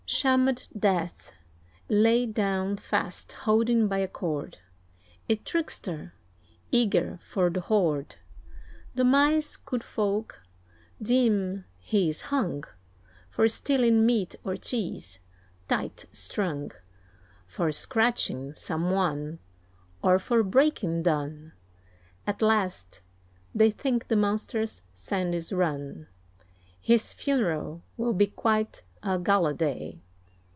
[0.13, 1.31] Shammed death,
[1.87, 4.57] laid down fast holding by a cord;
[5.29, 6.13] A trickster,
[6.69, 8.17] eager for the horde
[8.93, 10.43] The mice, good folk,
[11.01, 12.65] deem he is hung
[13.29, 15.19] For stealing meat or cheese,
[15.69, 16.71] tight strung
[17.47, 19.39] For scratching some one,
[20.03, 21.53] or for breaking done.
[22.27, 22.99] At last
[23.55, 26.07] they think the monster's sand is run;
[26.81, 29.99] His funeral will be quite a gala day.